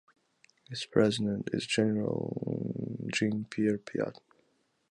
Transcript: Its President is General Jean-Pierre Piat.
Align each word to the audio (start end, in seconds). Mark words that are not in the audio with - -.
Its 0.71 0.83
President 0.87 1.47
is 1.53 1.67
General 1.67 3.07
Jean-Pierre 3.13 3.77
Piat. 3.77 4.17